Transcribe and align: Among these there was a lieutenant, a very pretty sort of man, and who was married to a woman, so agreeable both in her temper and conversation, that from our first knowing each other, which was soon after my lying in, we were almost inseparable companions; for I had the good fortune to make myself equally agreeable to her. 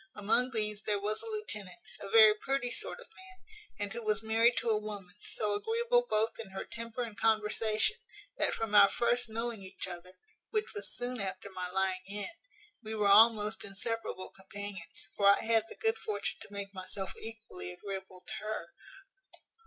Among 0.15 0.49
these 0.49 0.81
there 0.81 0.99
was 0.99 1.21
a 1.21 1.27
lieutenant, 1.27 1.77
a 1.99 2.09
very 2.09 2.33
pretty 2.33 2.71
sort 2.71 2.99
of 2.99 3.05
man, 3.15 3.45
and 3.77 3.93
who 3.93 4.01
was 4.01 4.23
married 4.23 4.57
to 4.57 4.69
a 4.71 4.79
woman, 4.81 5.13
so 5.35 5.53
agreeable 5.53 6.07
both 6.09 6.39
in 6.39 6.49
her 6.49 6.65
temper 6.65 7.03
and 7.03 7.15
conversation, 7.15 7.97
that 8.35 8.55
from 8.55 8.73
our 8.73 8.89
first 8.89 9.29
knowing 9.29 9.61
each 9.61 9.87
other, 9.87 10.13
which 10.49 10.73
was 10.73 10.91
soon 10.91 11.21
after 11.21 11.51
my 11.51 11.69
lying 11.69 12.01
in, 12.07 12.29
we 12.81 12.95
were 12.95 13.09
almost 13.09 13.63
inseparable 13.63 14.31
companions; 14.31 15.05
for 15.15 15.27
I 15.27 15.41
had 15.43 15.65
the 15.69 15.75
good 15.79 15.99
fortune 15.99 16.39
to 16.41 16.51
make 16.51 16.73
myself 16.73 17.13
equally 17.21 17.71
agreeable 17.71 18.23
to 18.25 18.33
her. 18.43 18.73